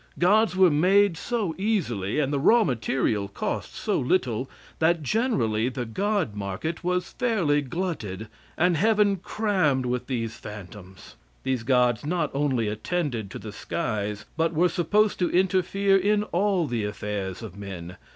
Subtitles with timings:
[0.17, 5.85] Gods were made so easily, and the raw material cost so little, that generally the
[5.85, 8.27] god market was fairly glutted,
[8.57, 11.17] and heaven crammed with these phantoms.
[11.43, 16.65] These gods not only attended to the skies, but were supposed to interfere in all
[16.65, 17.97] the affairs of men.